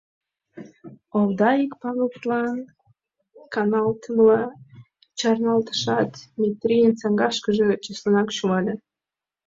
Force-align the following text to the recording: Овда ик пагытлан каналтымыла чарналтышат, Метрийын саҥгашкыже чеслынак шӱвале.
Овда 1.19 1.51
ик 1.65 1.73
пагытлан 1.81 2.57
каналтымыла 3.53 4.41
чарналтышат, 5.19 6.11
Метрийын 6.39 6.93
саҥгашкыже 7.01 7.67
чеслынак 7.83 8.29
шӱвале. 8.37 8.73